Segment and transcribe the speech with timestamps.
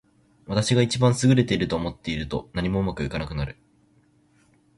[0.47, 3.55] 私が一番優れていると思っていると、何もうまくいかなくなる。